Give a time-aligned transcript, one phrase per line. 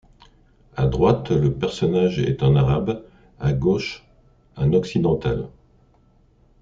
[0.75, 3.05] À droite le personnage est un Arabe,
[3.39, 4.03] à gauche,
[4.55, 5.47] un Occidental.